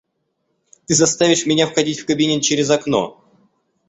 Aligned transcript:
Ты 0.87 0.95
заставишь 0.95 1.45
меня 1.45 1.67
входить 1.67 1.99
в 1.99 2.07
кабинет 2.07 2.41
через 2.41 2.71
окно. 2.71 3.23